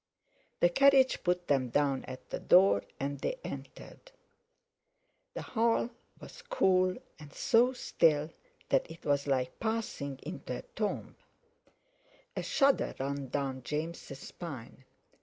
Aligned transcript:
The 0.61 0.69
carriage 0.69 1.21
put 1.21 1.47
them 1.47 1.69
down 1.69 2.05
at 2.05 2.31
the 2.31 2.39
door, 2.39 2.81
and 2.99 3.19
they 3.19 3.35
entered. 3.43 4.11
The 5.35 5.43
hall 5.43 5.91
was 6.19 6.41
cool, 6.41 6.95
and 7.19 7.31
so 7.31 7.73
still 7.73 8.31
that 8.69 8.89
it 8.89 9.05
was 9.05 9.27
like 9.27 9.59
passing 9.59 10.19
into 10.23 10.57
a 10.57 10.61
tomb; 10.75 11.17
a 12.35 12.41
shudder 12.41 12.95
ran 12.99 13.27
down 13.27 13.61
James's 13.61 14.17
spine. 14.17 14.85